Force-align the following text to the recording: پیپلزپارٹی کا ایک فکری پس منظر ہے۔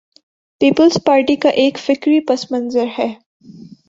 پیپلزپارٹی 0.61 1.35
کا 1.35 1.49
ایک 1.55 1.77
فکری 1.77 2.19
پس 2.19 2.51
منظر 2.51 2.85
ہے۔ 2.99 3.07